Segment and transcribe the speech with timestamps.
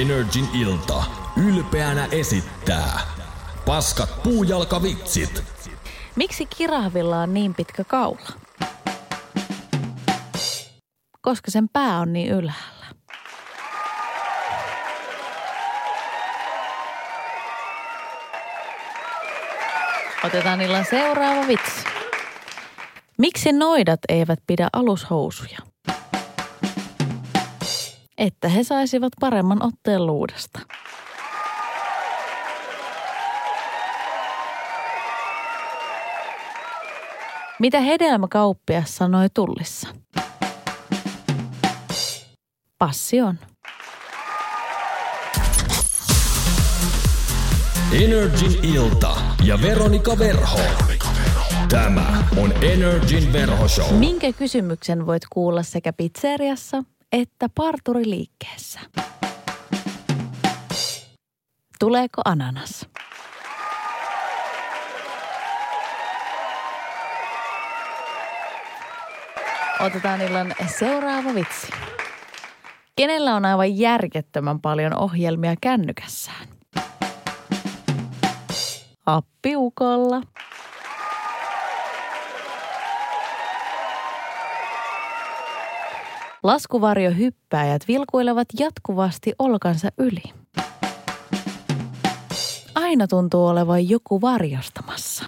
[0.00, 1.04] Energin ilta.
[1.48, 3.00] Ylpeänä esittää.
[3.66, 5.44] Paskat puujalkavitsit.
[6.16, 8.28] Miksi kirahvilla on niin pitkä kaula?
[11.20, 12.86] Koska sen pää on niin ylhäällä.
[20.24, 21.84] Otetaan illan seuraava vitsi.
[23.18, 25.71] Miksi noidat eivät pidä alushousuja?
[28.22, 30.60] Että he saisivat paremman otteen luudesta.
[37.58, 39.88] Mitä hedelmäkauppias sanoi tullissa?
[42.78, 43.38] Passi on.
[47.92, 50.60] Energin ilta ja Veronika Verho.
[51.68, 53.94] Tämä on Energin verhoshow.
[53.98, 58.80] Minkä kysymyksen voit kuulla sekä pizzeriassa että parturiliikkeessä?
[61.78, 62.88] Tuleeko ananas?
[69.80, 71.72] Otetaan illan seuraava vitsi.
[72.96, 76.48] Kenellä on aivan järjettömän paljon ohjelmia kännykässään?
[79.06, 80.22] Appiukolla.
[86.42, 90.22] Laskuvarjohyppääjät vilkuilevat jatkuvasti olkansa yli.
[92.74, 95.24] Aina tuntuu olevan joku varjostamassa.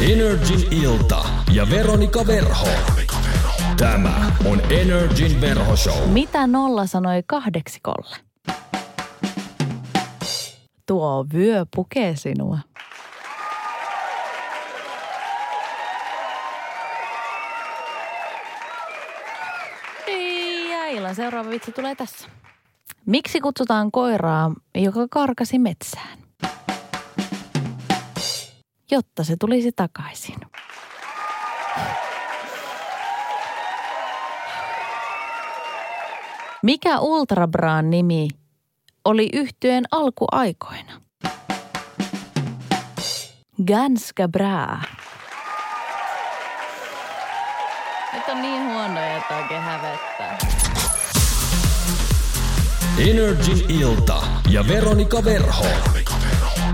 [0.00, 2.68] Energin ilta ja Veronika Verho.
[3.76, 6.08] Tämä on Energin verhoshow.
[6.08, 8.16] Mitä nolla sanoi kahdeksikolle?
[10.86, 12.58] Tuo vyö pukee sinua.
[20.70, 22.28] Ja illan seuraava vitsi tulee tässä.
[23.06, 26.18] Miksi kutsutaan koiraa, joka karkasi metsään?
[28.90, 30.36] Jotta se tulisi takaisin.
[36.62, 38.28] Mikä Ultrabraan nimi
[39.04, 41.00] oli yhtyeen alkuaikoina?
[43.66, 44.78] Ganska bra.
[48.12, 50.61] Nyt on niin huonoja, että oikein hävettää.
[52.98, 55.64] Energin ilta ja Veronika Verho.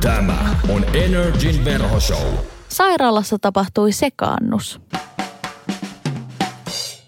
[0.01, 2.35] Tämä on Energin verhoshow.
[2.69, 4.81] Sairaalassa tapahtui sekaannus.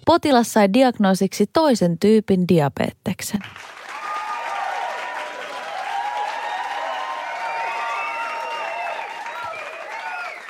[0.07, 3.41] Potilas sai diagnoosiksi toisen tyypin diabeteksen.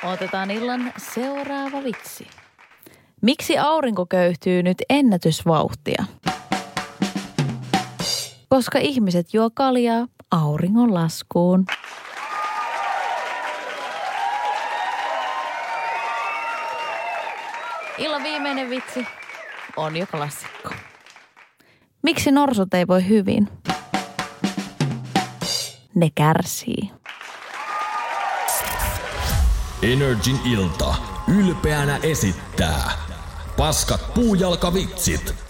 [0.04, 2.26] Otetaan illan seuraava vitsi.
[3.22, 6.04] Miksi aurinko köyhtyy nyt ennätysvauhtia?
[8.53, 11.65] Koska ihmiset juo kaljaa auringon laskuun.
[17.99, 19.06] Illan viimeinen vitsi
[19.77, 20.71] on jo klassikko.
[22.03, 23.49] Miksi norsut ei voi hyvin?
[25.94, 26.91] Ne kärsii.
[29.82, 30.94] Energin ilta.
[31.38, 32.91] Ylpeänä esittää.
[33.56, 35.50] Paskat puujalkavitsit.